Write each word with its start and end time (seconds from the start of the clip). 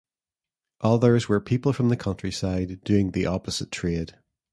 Others 0.79 1.29
were 1.29 1.39
people 1.39 1.73
from 1.73 1.89
the 1.89 1.95
countryside 1.95 2.83
doing 2.83 3.11
the 3.11 3.27
opposite 3.27 3.69
trade. 3.71 4.17